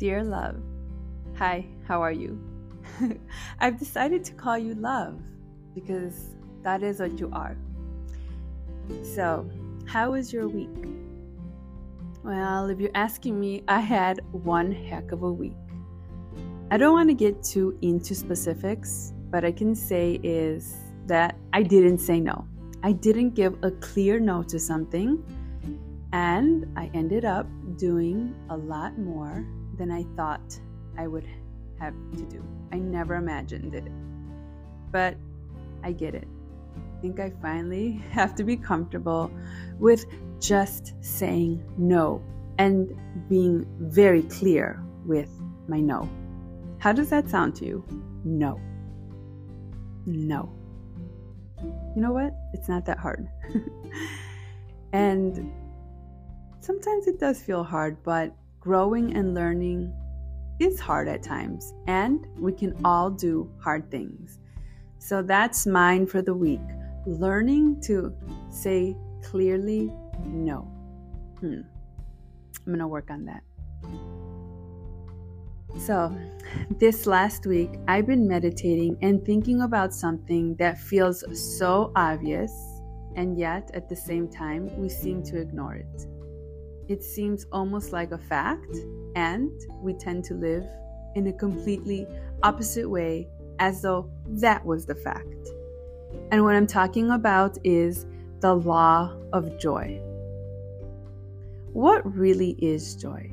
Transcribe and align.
Dear 0.00 0.24
love, 0.24 0.56
hi, 1.36 1.66
how 1.86 2.00
are 2.00 2.10
you? 2.10 2.40
I've 3.60 3.78
decided 3.78 4.24
to 4.24 4.32
call 4.32 4.56
you 4.56 4.72
love 4.72 5.20
because 5.74 6.36
that 6.62 6.82
is 6.82 7.00
what 7.00 7.20
you 7.20 7.28
are. 7.34 7.54
So, 9.02 9.46
how 9.84 10.12
was 10.12 10.32
your 10.32 10.48
week? 10.48 10.70
Well, 12.24 12.70
if 12.70 12.80
you're 12.80 12.90
asking 12.94 13.38
me, 13.38 13.62
I 13.68 13.80
had 13.80 14.22
one 14.32 14.72
heck 14.72 15.12
of 15.12 15.22
a 15.22 15.30
week. 15.30 15.52
I 16.70 16.78
don't 16.78 16.94
want 16.94 17.10
to 17.10 17.14
get 17.14 17.42
too 17.42 17.76
into 17.82 18.14
specifics, 18.14 19.12
but 19.28 19.44
I 19.44 19.52
can 19.52 19.74
say 19.74 20.18
is 20.22 20.76
that 21.08 21.36
I 21.52 21.62
didn't 21.62 21.98
say 21.98 22.20
no. 22.20 22.48
I 22.82 22.92
didn't 22.92 23.34
give 23.34 23.62
a 23.62 23.70
clear 23.70 24.18
no 24.18 24.44
to 24.44 24.58
something, 24.58 25.22
and 26.14 26.66
I 26.74 26.90
ended 26.94 27.26
up 27.26 27.46
doing 27.76 28.34
a 28.48 28.56
lot 28.56 28.96
more 28.98 29.44
than 29.80 29.90
I 29.90 30.04
thought 30.14 30.60
I 30.98 31.06
would 31.06 31.26
have 31.78 31.94
to 32.18 32.22
do. 32.26 32.44
I 32.70 32.76
never 32.76 33.14
imagined 33.14 33.74
it. 33.74 33.90
But 34.92 35.16
I 35.82 35.92
get 35.92 36.14
it. 36.14 36.28
I 36.76 37.00
think 37.00 37.18
I 37.18 37.32
finally 37.40 37.92
have 38.10 38.34
to 38.34 38.44
be 38.44 38.58
comfortable 38.58 39.30
with 39.78 40.04
just 40.38 40.92
saying 41.00 41.64
no 41.78 42.22
and 42.58 42.94
being 43.30 43.66
very 43.78 44.22
clear 44.24 44.82
with 45.06 45.30
my 45.66 45.80
no. 45.80 46.06
How 46.78 46.92
does 46.92 47.08
that 47.08 47.30
sound 47.30 47.56
to 47.56 47.64
you? 47.64 47.82
No. 48.22 48.60
No. 50.04 50.52
You 51.56 52.02
know 52.02 52.12
what? 52.12 52.34
It's 52.52 52.68
not 52.68 52.84
that 52.84 52.98
hard. 52.98 53.26
and 54.92 55.50
sometimes 56.60 57.06
it 57.06 57.18
does 57.18 57.40
feel 57.40 57.64
hard, 57.64 58.02
but 58.02 58.34
growing 58.60 59.16
and 59.16 59.34
learning 59.34 59.92
is 60.58 60.78
hard 60.78 61.08
at 61.08 61.22
times, 61.22 61.72
and 61.86 62.26
we 62.38 62.52
can 62.52 62.76
all 62.84 63.10
do 63.10 63.50
hard 63.58 63.90
things. 63.90 64.38
So 64.98 65.22
that's 65.22 65.66
mine 65.66 66.06
for 66.06 66.20
the 66.22 66.34
week 66.34 66.60
learning 67.06 67.80
to 67.82 68.14
say 68.50 68.96
clearly 69.22 69.92
no. 70.26 70.60
Hmm. 71.40 71.60
I'm 72.58 72.66
going 72.66 72.78
to 72.78 72.88
work 72.88 73.10
on 73.10 73.24
that. 73.24 73.42
So, 75.78 76.14
this 76.78 77.06
last 77.06 77.46
week, 77.46 77.70
I've 77.86 78.06
been 78.06 78.26
meditating 78.26 78.98
and 79.02 79.24
thinking 79.24 79.62
about 79.62 79.94
something 79.94 80.56
that 80.56 80.78
feels 80.78 81.24
so 81.32 81.92
obvious, 81.94 82.52
and 83.14 83.38
yet 83.38 83.70
at 83.72 83.88
the 83.88 83.94
same 83.94 84.28
time, 84.28 84.68
we 84.76 84.88
seem 84.88 85.22
to 85.24 85.40
ignore 85.40 85.74
it. 85.74 86.06
It 86.90 87.04
seems 87.04 87.46
almost 87.52 87.92
like 87.92 88.10
a 88.10 88.18
fact, 88.18 88.76
and 89.14 89.52
we 89.80 89.92
tend 89.92 90.24
to 90.24 90.34
live 90.34 90.66
in 91.14 91.28
a 91.28 91.32
completely 91.32 92.04
opposite 92.42 92.90
way 92.90 93.28
as 93.60 93.80
though 93.80 94.10
that 94.26 94.66
was 94.66 94.86
the 94.86 94.96
fact. 94.96 95.50
And 96.32 96.42
what 96.42 96.56
I'm 96.56 96.66
talking 96.66 97.12
about 97.12 97.56
is 97.62 98.06
the 98.40 98.54
law 98.54 99.16
of 99.32 99.56
joy. 99.56 100.00
What 101.74 102.02
really 102.12 102.56
is 102.58 102.96
joy? 102.96 103.30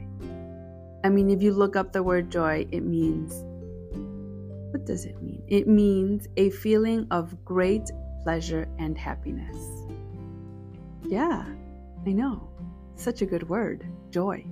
I 1.03 1.09
mean, 1.09 1.31
if 1.31 1.41
you 1.41 1.51
look 1.51 1.75
up 1.75 1.93
the 1.93 2.03
word 2.03 2.29
joy, 2.31 2.67
it 2.71 2.81
means 2.81 3.33
what 4.69 4.85
does 4.85 5.03
it 5.03 5.19
mean? 5.19 5.41
It 5.47 5.67
means 5.67 6.27
a 6.37 6.51
feeling 6.51 7.07
of 7.09 7.43
great 7.43 7.89
pleasure 8.21 8.67
and 8.77 8.95
happiness. 8.95 9.57
Yeah, 11.01 11.43
I 12.05 12.11
know. 12.11 12.51
Such 12.97 13.21
a 13.21 13.25
good 13.27 13.47
word, 13.47 13.85
joy. 14.09 14.43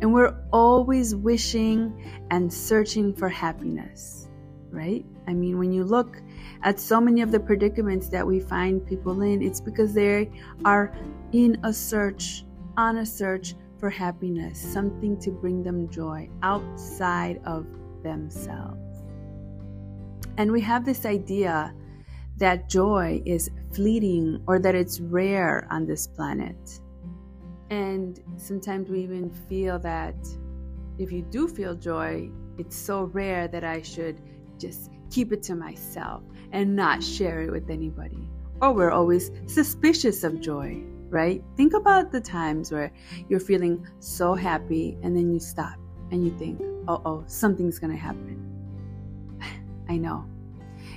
And 0.00 0.12
we're 0.12 0.36
always 0.52 1.14
wishing 1.14 2.04
and 2.30 2.52
searching 2.52 3.14
for 3.14 3.30
happiness, 3.30 4.28
right? 4.70 5.04
I 5.26 5.32
mean, 5.32 5.58
when 5.58 5.72
you 5.72 5.82
look 5.82 6.20
at 6.62 6.78
so 6.78 7.00
many 7.00 7.22
of 7.22 7.32
the 7.32 7.40
predicaments 7.40 8.08
that 8.10 8.26
we 8.26 8.40
find 8.40 8.86
people 8.86 9.22
in, 9.22 9.42
it's 9.42 9.60
because 9.60 9.94
they 9.94 10.30
are 10.66 10.94
in 11.32 11.58
a 11.64 11.72
search, 11.72 12.44
on 12.76 12.98
a 12.98 13.06
search 13.06 13.54
for 13.78 13.88
happiness, 13.88 14.60
something 14.60 15.18
to 15.20 15.30
bring 15.30 15.62
them 15.62 15.88
joy 15.88 16.28
outside 16.42 17.40
of 17.46 17.66
themselves. 18.02 19.02
And 20.36 20.52
we 20.52 20.60
have 20.60 20.84
this 20.84 21.06
idea 21.06 21.74
that 22.36 22.68
joy 22.68 23.22
is 23.24 23.50
fleeting 23.72 24.42
or 24.46 24.58
that 24.58 24.74
it's 24.74 25.00
rare 25.00 25.66
on 25.70 25.86
this 25.86 26.06
planet. 26.06 26.81
And 27.72 28.20
sometimes 28.36 28.90
we 28.90 29.00
even 29.00 29.30
feel 29.30 29.78
that 29.78 30.14
if 30.98 31.10
you 31.10 31.22
do 31.22 31.48
feel 31.48 31.74
joy, 31.74 32.30
it's 32.58 32.76
so 32.76 33.04
rare 33.04 33.48
that 33.48 33.64
I 33.64 33.80
should 33.80 34.20
just 34.58 34.90
keep 35.10 35.32
it 35.32 35.42
to 35.44 35.54
myself 35.54 36.22
and 36.52 36.76
not 36.76 37.02
share 37.02 37.40
it 37.40 37.50
with 37.50 37.70
anybody. 37.70 38.28
Or 38.60 38.74
we're 38.74 38.90
always 38.90 39.30
suspicious 39.46 40.22
of 40.22 40.38
joy, 40.38 40.82
right? 41.08 41.42
Think 41.56 41.72
about 41.72 42.12
the 42.12 42.20
times 42.20 42.70
where 42.70 42.92
you're 43.30 43.40
feeling 43.40 43.86
so 44.00 44.34
happy 44.34 44.98
and 45.02 45.16
then 45.16 45.32
you 45.32 45.40
stop 45.40 45.78
and 46.10 46.22
you 46.22 46.30
think, 46.38 46.60
oh, 46.88 47.00
oh, 47.06 47.24
something's 47.26 47.78
to 47.78 47.96
happen. 47.96 48.36
I 49.88 49.96
know. 49.96 50.26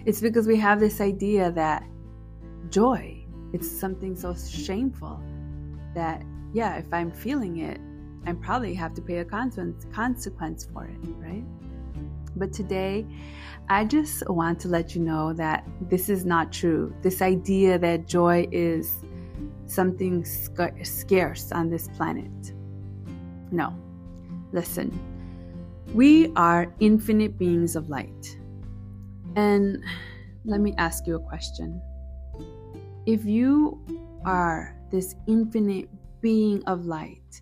It's 0.05 0.19
because 0.19 0.45
we 0.45 0.57
have 0.57 0.81
this 0.81 0.99
idea 0.99 1.53
that 1.53 1.87
joy, 2.69 3.25
it's 3.53 3.71
something 3.71 4.13
so 4.13 4.35
shameful 4.35 5.23
that 5.93 6.21
yeah, 6.55 6.77
if 6.77 6.85
I'm 6.93 7.11
feeling 7.11 7.57
it, 7.57 7.81
I 8.25 8.31
probably 8.31 8.73
have 8.75 8.93
to 8.93 9.01
pay 9.01 9.17
a 9.17 9.25
consequence, 9.25 10.65
for 10.71 10.85
it, 10.85 10.97
right? 11.17 11.43
But 12.37 12.53
today, 12.53 13.05
I 13.67 13.83
just 13.83 14.23
want 14.29 14.61
to 14.61 14.69
let 14.69 14.95
you 14.95 15.01
know 15.01 15.33
that 15.33 15.67
this 15.81 16.07
is 16.07 16.23
not 16.25 16.53
true. 16.53 16.95
This 17.01 17.21
idea 17.21 17.77
that 17.79 18.07
joy 18.07 18.47
is 18.53 19.03
something 19.65 20.23
sc- 20.23 20.83
scarce 20.83 21.51
on 21.51 21.69
this 21.69 21.89
planet. 21.89 22.53
No. 23.51 23.73
Listen, 24.53 24.97
we 25.93 26.31
are 26.37 26.73
infinite 26.79 27.37
beings 27.37 27.75
of 27.75 27.89
light. 27.89 28.37
And 29.35 29.83
let 30.45 30.61
me 30.61 30.73
ask 30.77 31.05
you 31.05 31.17
a 31.17 31.19
question. 31.19 31.81
If 33.05 33.25
you 33.25 33.83
are 34.23 34.73
this 34.89 35.15
infinite 35.27 35.89
being 36.25 36.63
of 36.65 36.87
light, 36.87 37.39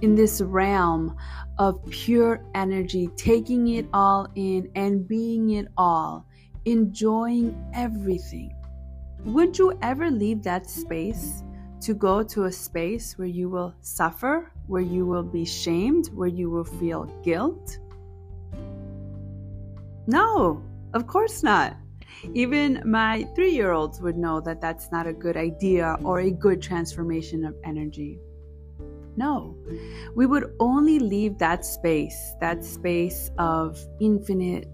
in 0.00 0.14
this 0.14 0.40
realm 0.40 1.14
of 1.58 1.84
pure 1.90 2.42
energy, 2.54 3.10
taking 3.14 3.68
it 3.68 3.84
all 3.92 4.26
in 4.36 4.70
and 4.74 5.06
being 5.06 5.50
it 5.50 5.68
all, 5.76 6.26
enjoying 6.64 7.54
everything. 7.74 8.50
Would 9.26 9.58
you 9.58 9.78
ever 9.82 10.10
leave 10.10 10.42
that 10.44 10.70
space 10.70 11.42
to 11.82 11.92
go 11.92 12.22
to 12.22 12.44
a 12.44 12.52
space 12.52 13.18
where 13.18 13.28
you 13.28 13.50
will 13.50 13.74
suffer, 13.82 14.50
where 14.66 14.80
you 14.80 15.04
will 15.04 15.28
be 15.38 15.44
shamed, 15.44 16.06
where 16.14 16.32
you 16.40 16.48
will 16.48 16.64
feel 16.64 17.04
guilt? 17.22 17.78
No, 20.06 20.62
of 20.94 21.06
course 21.06 21.42
not. 21.42 21.76
Even 22.34 22.82
my 22.84 23.24
three 23.34 23.52
year 23.52 23.72
olds 23.72 24.00
would 24.00 24.16
know 24.16 24.40
that 24.40 24.60
that's 24.60 24.90
not 24.92 25.06
a 25.06 25.12
good 25.12 25.36
idea 25.36 25.96
or 26.04 26.20
a 26.20 26.30
good 26.30 26.62
transformation 26.62 27.44
of 27.44 27.54
energy. 27.64 28.18
No, 29.16 29.56
we 30.14 30.24
would 30.24 30.54
only 30.58 30.98
leave 30.98 31.38
that 31.38 31.66
space, 31.66 32.34
that 32.40 32.64
space 32.64 33.30
of 33.38 33.78
infinite 34.00 34.68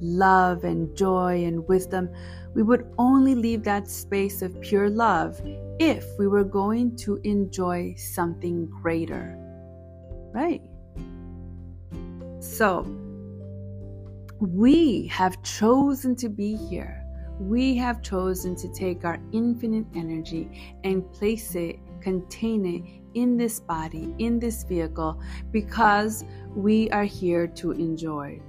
love 0.00 0.64
and 0.64 0.94
joy 0.94 1.44
and 1.44 1.66
wisdom. 1.68 2.10
We 2.54 2.62
would 2.62 2.92
only 2.98 3.34
leave 3.34 3.62
that 3.64 3.88
space 3.88 4.42
of 4.42 4.60
pure 4.60 4.90
love 4.90 5.40
if 5.78 6.04
we 6.18 6.28
were 6.28 6.44
going 6.44 6.96
to 6.96 7.16
enjoy 7.24 7.94
something 7.96 8.66
greater. 8.82 9.38
Right? 10.34 10.60
So, 12.40 12.84
we 14.42 15.06
have 15.06 15.40
chosen 15.44 16.16
to 16.16 16.28
be 16.28 16.56
here. 16.56 17.04
We 17.38 17.76
have 17.76 18.02
chosen 18.02 18.56
to 18.56 18.68
take 18.72 19.04
our 19.04 19.18
infinite 19.30 19.86
energy 19.94 20.76
and 20.82 21.10
place 21.12 21.54
it, 21.54 21.78
contain 22.00 22.66
it 22.66 23.18
in 23.18 23.36
this 23.36 23.60
body, 23.60 24.14
in 24.18 24.40
this 24.40 24.64
vehicle, 24.64 25.20
because 25.52 26.24
we 26.56 26.90
are 26.90 27.04
here 27.04 27.46
to 27.46 27.70
enjoy. 27.70 28.42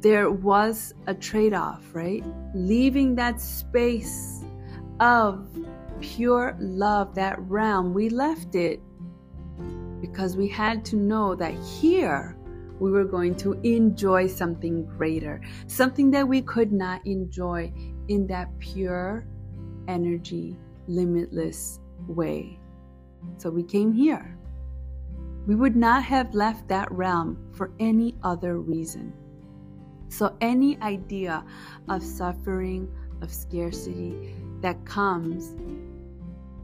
There 0.00 0.30
was 0.30 0.92
a 1.06 1.14
trade 1.14 1.54
off, 1.54 1.82
right? 1.92 2.24
Leaving 2.52 3.14
that 3.14 3.40
space 3.40 4.44
of 4.98 5.46
pure 6.00 6.56
love, 6.58 7.14
that 7.14 7.38
realm, 7.42 7.94
we 7.94 8.08
left 8.08 8.56
it 8.56 8.80
because 10.00 10.36
we 10.36 10.48
had 10.48 10.84
to 10.86 10.96
know 10.96 11.36
that 11.36 11.54
here 11.54 12.36
we 12.82 12.90
were 12.90 13.04
going 13.04 13.32
to 13.36 13.52
enjoy 13.62 14.26
something 14.26 14.84
greater, 14.84 15.40
something 15.68 16.10
that 16.10 16.26
we 16.26 16.42
could 16.42 16.72
not 16.72 17.00
enjoy 17.06 17.72
in 18.08 18.26
that 18.26 18.48
pure 18.58 19.24
energy, 19.86 20.56
limitless 20.88 21.78
way. 22.08 22.58
So 23.36 23.50
we 23.50 23.62
came 23.62 23.92
here. 23.92 24.36
We 25.46 25.54
would 25.54 25.76
not 25.76 26.02
have 26.02 26.34
left 26.34 26.66
that 26.68 26.90
realm 26.90 27.52
for 27.52 27.70
any 27.78 28.16
other 28.24 28.58
reason. 28.58 29.12
So, 30.08 30.36
any 30.40 30.76
idea 30.82 31.44
of 31.88 32.02
suffering, 32.02 32.92
of 33.22 33.32
scarcity 33.32 34.34
that 34.60 34.84
comes, 34.84 35.54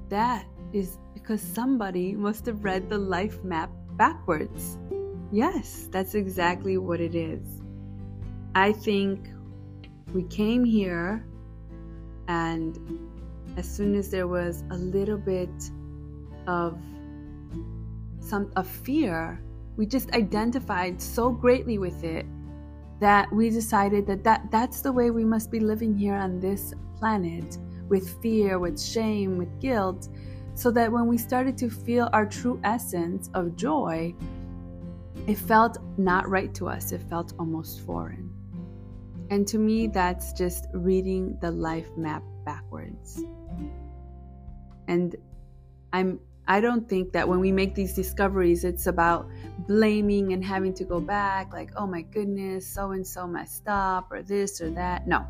that 0.09 0.47
is 0.73 0.99
because 1.14 1.41
somebody 1.41 2.14
must 2.14 2.44
have 2.47 2.64
read 2.64 2.91
the 2.91 2.99
life 2.99 3.43
map 3.44 3.71
backwards. 3.97 4.79
Yes, 5.31 5.89
that's 5.91 6.15
exactly 6.15 6.79
what 6.79 7.01
it 7.01 7.15
is. 7.15 7.47
I 8.55 8.73
think 8.73 9.29
we 10.15 10.23
came 10.25 10.65
here, 10.65 11.25
and 12.29 12.79
as 13.57 13.69
soon 13.69 13.95
as 13.95 14.11
there 14.11 14.27
was 14.27 14.65
a 14.71 14.77
little 14.77 15.19
bit 15.19 15.51
of 16.47 16.79
some 18.21 18.51
of 18.57 18.67
fear, 18.67 19.41
we 19.77 19.85
just 19.85 20.11
identified 20.13 21.01
so 21.01 21.31
greatly 21.31 21.79
with 21.79 22.05
it 22.05 22.25
that 23.01 23.31
we 23.33 23.51
decided 23.51 24.07
that, 24.07 24.25
that 24.25 24.51
that's 24.51 24.81
the 24.81 24.91
way 24.91 25.11
we 25.11 25.25
must 25.25 25.51
be 25.51 25.61
living 25.61 25.95
here 25.95 26.15
on 26.15 26.41
this 26.41 26.73
planet 26.99 27.59
with 27.89 28.21
fear, 28.21 28.59
with 28.59 28.81
shame, 28.81 29.39
with 29.39 29.61
guilt, 29.61 30.09
so 30.55 30.71
that 30.71 30.91
when 30.91 31.07
we 31.07 31.17
started 31.17 31.57
to 31.59 31.71
feel 31.71 32.09
our 32.13 32.27
true 32.27 32.59
essence 32.65 33.31
of 33.35 33.57
joy, 33.57 34.13
it 35.26 35.37
felt 35.37 35.79
not 35.99 36.29
right 36.29 36.55
to 36.55 36.69
us. 36.69 36.93
It 36.93 37.03
felt 37.03 37.32
almost 37.38 37.81
foreign. 37.81 38.31
And 39.31 39.47
to 39.49 39.59
me, 39.59 39.88
that's 39.88 40.32
just 40.32 40.67
reading 40.73 41.37
the 41.41 41.50
life 41.50 41.88
map 41.97 42.23
backwards. 42.44 43.23
And 44.87 45.15
I'm 45.93 46.20
I 46.50 46.62
don't 46.62 46.88
think 46.88 47.12
that 47.12 47.29
when 47.29 47.41
we 47.41 47.53
make 47.53 47.75
these 47.75 47.93
discoveries, 47.93 48.65
it's 48.65 48.87
about 48.87 49.29
blaming 49.67 50.32
and 50.32 50.43
having 50.43 50.73
to 50.75 50.85
go 50.85 50.99
back, 50.99 51.53
like, 51.53 51.71
oh 51.76 51.87
my 51.87 52.00
goodness, 52.00 52.67
so 52.67 52.93
and 52.93 53.06
so 53.06 53.26
messed 53.26 53.69
up, 53.69 54.11
or 54.11 54.23
this 54.23 54.62
or 54.62 54.71
that. 54.71 55.06
No. 55.06 55.26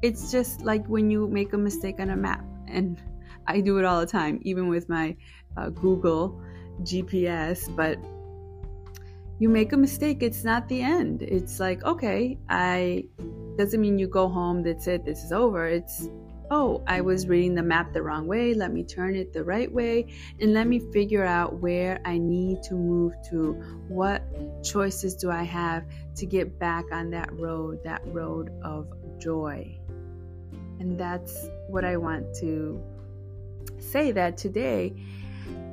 It's 0.00 0.30
just 0.30 0.62
like 0.62 0.86
when 0.86 1.10
you 1.10 1.26
make 1.26 1.52
a 1.54 1.58
mistake 1.58 1.98
on 1.98 2.10
a 2.10 2.16
map. 2.16 2.44
And 2.68 3.02
I 3.48 3.60
do 3.60 3.78
it 3.78 3.84
all 3.84 3.98
the 3.98 4.06
time, 4.06 4.38
even 4.42 4.68
with 4.68 4.88
my 4.88 5.16
uh, 5.56 5.70
Google 5.70 6.40
GPS. 6.82 7.74
But 7.74 7.98
you 9.38 9.48
make 9.48 9.72
a 9.72 9.76
mistake, 9.76 10.22
it's 10.22 10.44
not 10.44 10.68
the 10.68 10.82
end. 10.82 11.22
It's 11.22 11.58
like, 11.58 11.84
okay, 11.84 12.38
I 12.48 13.04
doesn't 13.58 13.80
mean 13.80 13.98
you 13.98 14.06
go 14.06 14.28
home, 14.28 14.62
that's 14.62 14.86
it, 14.86 15.04
this 15.04 15.22
is 15.24 15.32
over. 15.32 15.66
It's 15.66 16.08
oh, 16.52 16.82
I 16.86 17.00
was 17.00 17.28
reading 17.28 17.54
the 17.54 17.62
map 17.62 17.94
the 17.94 18.02
wrong 18.02 18.26
way. 18.26 18.52
Let 18.52 18.72
me 18.72 18.84
turn 18.84 19.14
it 19.16 19.32
the 19.32 19.42
right 19.42 19.72
way 19.72 20.12
and 20.38 20.52
let 20.52 20.66
me 20.66 20.80
figure 20.92 21.24
out 21.24 21.60
where 21.60 21.98
I 22.04 22.18
need 22.18 22.62
to 22.64 22.74
move 22.74 23.14
to. 23.30 23.52
What 23.88 24.22
choices 24.62 25.14
do 25.14 25.30
I 25.30 25.44
have 25.44 25.84
to 26.16 26.26
get 26.26 26.58
back 26.58 26.84
on 26.92 27.08
that 27.10 27.32
road, 27.32 27.82
that 27.84 28.02
road 28.04 28.50
of 28.62 28.86
joy? 29.18 29.78
And 30.78 31.00
that's 31.00 31.48
what 31.68 31.86
I 31.86 31.96
want 31.96 32.34
to 32.40 32.82
say 33.78 34.12
that 34.12 34.36
today 34.36 34.94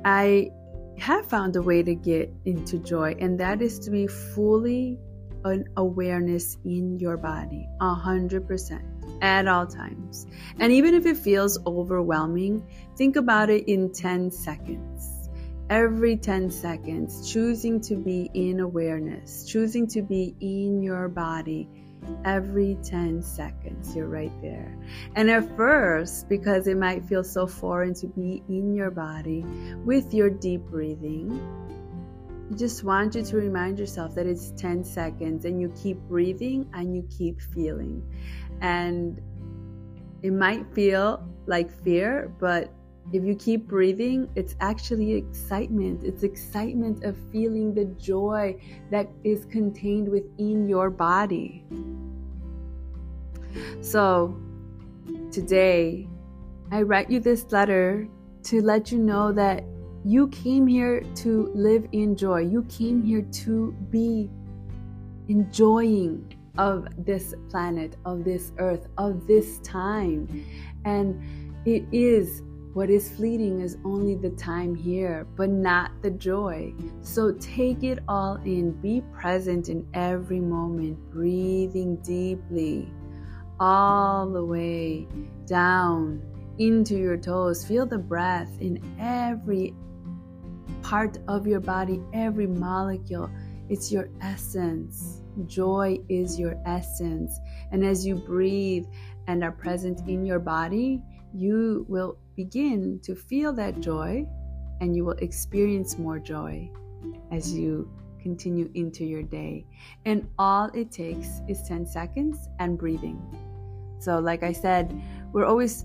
I 0.06 0.50
have 1.00 1.26
found 1.26 1.56
a 1.56 1.62
way 1.62 1.82
to 1.82 1.94
get 1.94 2.32
into 2.44 2.78
joy, 2.78 3.16
and 3.18 3.40
that 3.40 3.62
is 3.62 3.78
to 3.80 3.90
be 3.90 4.06
fully 4.06 4.98
an 5.44 5.64
awareness 5.76 6.58
in 6.64 6.98
your 6.98 7.16
body, 7.16 7.66
a 7.80 7.94
hundred 7.94 8.46
percent 8.46 8.84
at 9.22 9.48
all 9.48 9.66
times. 9.66 10.26
And 10.58 10.72
even 10.72 10.94
if 10.94 11.06
it 11.06 11.16
feels 11.16 11.58
overwhelming, 11.66 12.66
think 12.96 13.16
about 13.16 13.50
it 13.50 13.68
in 13.68 13.92
10 13.92 14.30
seconds. 14.30 15.30
Every 15.68 16.16
10 16.16 16.50
seconds, 16.50 17.32
choosing 17.32 17.80
to 17.82 17.96
be 17.96 18.28
in 18.34 18.60
awareness, 18.60 19.44
choosing 19.44 19.86
to 19.88 20.02
be 20.02 20.34
in 20.40 20.82
your 20.82 21.08
body. 21.08 21.68
Every 22.24 22.76
10 22.82 23.22
seconds, 23.22 23.94
you're 23.94 24.08
right 24.08 24.32
there. 24.42 24.76
And 25.16 25.30
at 25.30 25.56
first, 25.56 26.28
because 26.28 26.66
it 26.66 26.76
might 26.76 27.04
feel 27.04 27.24
so 27.24 27.46
foreign 27.46 27.94
to 27.94 28.06
be 28.06 28.42
in 28.48 28.74
your 28.74 28.90
body 28.90 29.44
with 29.84 30.12
your 30.12 30.30
deep 30.30 30.62
breathing, 30.62 31.40
I 32.50 32.56
just 32.56 32.82
want 32.82 33.14
you 33.14 33.22
to 33.22 33.36
remind 33.36 33.78
yourself 33.78 34.14
that 34.16 34.26
it's 34.26 34.50
10 34.52 34.82
seconds 34.84 35.44
and 35.44 35.60
you 35.60 35.72
keep 35.80 35.98
breathing 36.08 36.68
and 36.74 36.94
you 36.94 37.06
keep 37.16 37.40
feeling. 37.40 38.02
And 38.60 39.20
it 40.22 40.32
might 40.32 40.66
feel 40.74 41.26
like 41.46 41.70
fear, 41.84 42.32
but 42.38 42.72
if 43.12 43.24
you 43.24 43.34
keep 43.34 43.66
breathing, 43.66 44.28
it's 44.36 44.54
actually 44.60 45.14
excitement. 45.14 46.04
It's 46.04 46.22
excitement 46.22 47.02
of 47.04 47.16
feeling 47.32 47.74
the 47.74 47.86
joy 48.00 48.60
that 48.90 49.08
is 49.24 49.46
contained 49.46 50.08
within 50.08 50.68
your 50.68 50.90
body. 50.90 51.64
So, 53.80 54.38
today, 55.32 56.08
I 56.70 56.82
write 56.82 57.10
you 57.10 57.18
this 57.18 57.50
letter 57.50 58.08
to 58.44 58.62
let 58.62 58.92
you 58.92 58.98
know 58.98 59.32
that 59.32 59.64
you 60.04 60.28
came 60.28 60.66
here 60.66 61.02
to 61.16 61.50
live 61.54 61.86
in 61.92 62.16
joy. 62.16 62.40
You 62.42 62.62
came 62.64 63.02
here 63.02 63.22
to 63.22 63.72
be 63.90 64.30
enjoying 65.28 66.32
of 66.58 66.86
this 67.04 67.34
planet, 67.48 67.96
of 68.04 68.24
this 68.24 68.52
earth, 68.58 68.86
of 68.98 69.26
this 69.26 69.58
time. 69.60 70.46
And 70.84 71.20
it 71.66 71.84
is 71.92 72.42
what 72.72 72.88
is 72.88 73.10
fleeting 73.10 73.60
is 73.60 73.76
only 73.84 74.14
the 74.14 74.30
time 74.30 74.74
here, 74.74 75.26
but 75.36 75.50
not 75.50 75.90
the 76.02 76.10
joy. 76.10 76.72
So 77.02 77.32
take 77.32 77.82
it 77.82 77.98
all 78.06 78.36
in. 78.44 78.72
Be 78.80 79.02
present 79.12 79.68
in 79.68 79.86
every 79.92 80.40
moment, 80.40 80.96
breathing 81.10 81.96
deeply 81.96 82.92
all 83.58 84.30
the 84.30 84.44
way 84.44 85.08
down 85.46 86.22
into 86.58 86.96
your 86.96 87.16
toes. 87.16 87.64
Feel 87.64 87.86
the 87.86 87.98
breath 87.98 88.50
in 88.60 88.80
every 89.00 89.74
part 90.82 91.18
of 91.26 91.46
your 91.46 91.60
body, 91.60 92.00
every 92.12 92.46
molecule. 92.46 93.28
It's 93.68 93.90
your 93.90 94.10
essence. 94.20 95.22
Joy 95.46 95.98
is 96.08 96.38
your 96.38 96.56
essence. 96.66 97.38
And 97.72 97.84
as 97.84 98.06
you 98.06 98.14
breathe 98.14 98.86
and 99.26 99.42
are 99.42 99.52
present 99.52 100.08
in 100.08 100.24
your 100.24 100.38
body, 100.38 101.02
you 101.32 101.84
will 101.88 102.18
begin 102.44 102.98
to 103.02 103.14
feel 103.14 103.52
that 103.52 103.80
joy 103.80 104.24
and 104.80 104.96
you 104.96 105.04
will 105.04 105.20
experience 105.28 105.98
more 105.98 106.18
joy 106.18 106.70
as 107.30 107.52
you 107.52 107.90
continue 108.22 108.70
into 108.72 109.04
your 109.04 109.22
day. 109.22 109.66
And 110.06 110.26
all 110.38 110.70
it 110.72 110.90
takes 110.90 111.28
is 111.48 111.62
10 111.68 111.84
seconds 111.86 112.48
and 112.58 112.78
breathing. 112.78 113.20
So, 113.98 114.18
like 114.18 114.42
I 114.42 114.52
said, 114.52 114.86
we're 115.32 115.44
always 115.44 115.84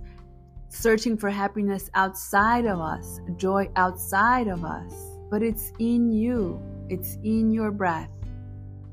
searching 0.70 1.18
for 1.18 1.30
happiness 1.30 1.90
outside 1.94 2.66
of 2.66 2.80
us, 2.80 3.20
joy 3.36 3.70
outside 3.76 4.48
of 4.48 4.64
us, 4.64 4.94
but 5.30 5.44
it's 5.44 5.74
in 5.80 6.10
you, 6.10 6.62
it's 6.88 7.18
in 7.24 7.52
your 7.52 7.72
breath. 7.72 8.12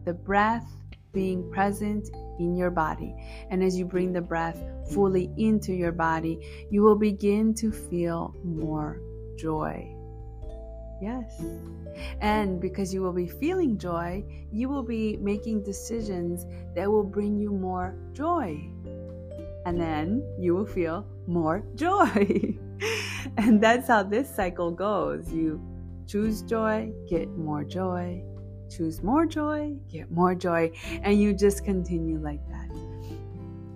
The 0.05 0.15
breath 0.15 0.67
being 1.13 1.51
present 1.51 2.09
in 2.39 2.57
your 2.57 2.71
body. 2.71 3.15
And 3.51 3.63
as 3.63 3.79
you 3.79 3.85
bring 3.85 4.13
the 4.13 4.21
breath 4.21 4.59
fully 4.93 5.31
into 5.37 5.73
your 5.73 5.93
body, 5.93 6.67
you 6.71 6.83
will 6.83 6.97
begin 6.97 7.55
to 7.55 7.71
feel 7.71 8.35
more 8.45 9.01
joy. 9.37 9.95
Yes. 11.01 11.43
And 12.21 12.61
because 12.61 12.95
you 12.95 13.03
will 13.03 13.13
be 13.13 13.27
feeling 13.27 13.77
joy, 13.77 14.25
you 14.53 14.69
will 14.69 14.85
be 14.85 15.17
making 15.17 15.65
decisions 15.65 16.47
that 16.75 16.91
will 16.91 17.05
bring 17.05 17.37
you 17.37 17.51
more 17.51 17.97
joy. 18.13 18.71
And 19.67 19.81
then 19.81 20.23
you 20.39 20.55
will 20.55 20.67
feel 20.67 21.07
more 21.27 21.65
joy. 21.75 22.57
and 23.37 23.61
that's 23.61 23.89
how 23.89 24.05
this 24.05 24.33
cycle 24.35 24.71
goes. 24.71 25.33
You 25.33 25.61
choose 26.07 26.43
joy, 26.43 26.93
get 27.09 27.29
more 27.31 27.65
joy, 27.65 28.23
choose 28.77 29.03
more 29.03 29.27
joy, 29.27 29.75
get 29.91 30.11
more 30.11 30.35
joy, 30.35 30.73
and 31.03 31.21
you 31.21 31.33
just 31.33 31.65
continue 31.65 32.19
like 32.19 32.41
that. 32.49 32.69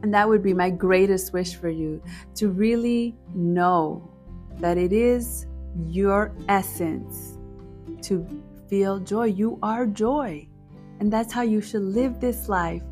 And 0.03 0.15
that 0.15 0.29
would 0.29 0.43
be 0.43 0.55
my 0.55 0.71
greatest 0.71 1.33
wish 1.33 1.57
for 1.57 1.69
you 1.69 2.03
to 2.37 2.51
really 2.51 3.17
know 3.35 4.09
that 4.59 4.79
it 4.79 4.93
is 4.93 5.47
your 5.87 6.33
essence 6.49 7.39
to 8.03 8.27
feel 8.69 8.99
joy. 8.99 9.25
You 9.25 9.59
are 9.63 9.87
joy. 9.87 10.47
And 11.01 11.13
that's 11.13 11.33
how 11.33 11.43
you 11.43 11.61
should 11.61 11.83
live 11.83 12.21
this 12.21 12.49
life 12.49 12.83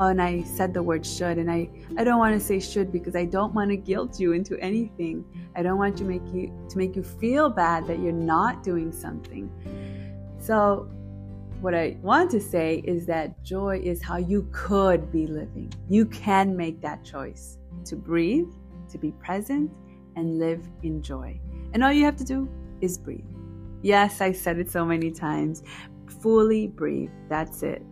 oh, 0.00 0.08
and 0.08 0.20
I 0.20 0.42
said 0.42 0.74
the 0.74 0.82
word 0.82 1.06
should, 1.06 1.38
and 1.38 1.50
I, 1.50 1.68
I 1.96 2.04
don't 2.04 2.18
want 2.18 2.38
to 2.38 2.44
say 2.44 2.60
should 2.60 2.92
because 2.92 3.16
I 3.16 3.24
don't 3.24 3.54
want 3.54 3.70
to 3.70 3.76
guilt 3.76 4.20
you 4.20 4.32
into 4.32 4.58
anything. 4.58 5.24
I 5.54 5.62
don't 5.62 5.78
want 5.78 5.96
to 5.98 6.04
make 6.04 6.26
you 6.32 6.52
to 6.70 6.78
make 6.78 6.96
you 6.96 7.02
feel 7.02 7.48
bad 7.48 7.86
that 7.86 7.98
you're 8.00 8.12
not 8.12 8.62
doing 8.62 8.92
something. 8.92 9.50
So 10.38 10.88
what 11.60 11.74
I 11.74 11.96
want 12.02 12.30
to 12.32 12.40
say 12.40 12.82
is 12.84 13.06
that 13.06 13.42
joy 13.42 13.80
is 13.82 14.02
how 14.02 14.18
you 14.18 14.48
could 14.52 15.10
be 15.10 15.26
living. 15.26 15.72
You 15.88 16.06
can 16.06 16.56
make 16.56 16.80
that 16.82 17.04
choice 17.04 17.58
to 17.86 17.96
breathe, 17.96 18.48
to 18.90 18.98
be 18.98 19.12
present, 19.12 19.72
and 20.16 20.38
live 20.38 20.66
in 20.82 21.02
joy. 21.02 21.40
And 21.72 21.82
all 21.82 21.92
you 21.92 22.04
have 22.04 22.16
to 22.16 22.24
do 22.24 22.48
is 22.80 22.98
breathe. 22.98 23.24
Yes, 23.82 24.20
I 24.20 24.32
said 24.32 24.58
it 24.58 24.70
so 24.70 24.84
many 24.84 25.10
times. 25.10 25.62
Fully 26.20 26.66
breathe. 26.66 27.10
That's 27.28 27.62
it. 27.62 27.82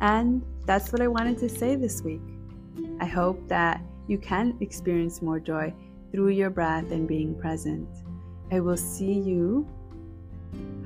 And 0.00 0.42
that's 0.66 0.92
what 0.92 1.00
I 1.00 1.08
wanted 1.08 1.38
to 1.38 1.48
say 1.48 1.76
this 1.76 2.02
week. 2.02 2.22
I 3.00 3.06
hope 3.06 3.48
that 3.48 3.80
you 4.08 4.18
can 4.18 4.56
experience 4.60 5.22
more 5.22 5.40
joy 5.40 5.72
through 6.12 6.28
your 6.28 6.50
breath 6.50 6.90
and 6.90 7.08
being 7.08 7.34
present. 7.34 7.88
I 8.52 8.60
will 8.60 8.76
see 8.76 9.12
you. 9.12 9.68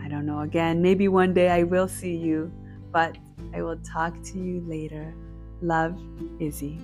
I 0.09 0.11
don't 0.11 0.25
know, 0.25 0.41
again, 0.41 0.81
maybe 0.81 1.07
one 1.07 1.35
day 1.35 1.51
I 1.51 1.65
will 1.65 1.87
see 1.87 2.17
you, 2.17 2.51
but 2.91 3.19
I 3.53 3.61
will 3.61 3.77
talk 3.81 4.15
to 4.23 4.39
you 4.39 4.65
later. 4.67 5.15
Love, 5.61 6.01
Izzy. 6.41 6.81